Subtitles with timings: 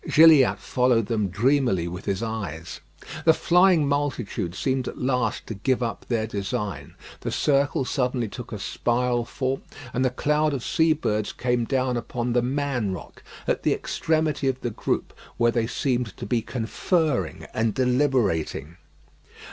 [0.09, 2.79] Gilliatt followed them dreamily with his eyes.
[3.23, 6.95] The flying multitude seemed at last to give up their design.
[7.19, 9.61] The circle suddenly took a spiral form,
[9.93, 14.47] and the cloud of sea birds came down upon "The Man Rock" at the extremity
[14.47, 18.77] of the group, where they seemed to be conferring and deliberating.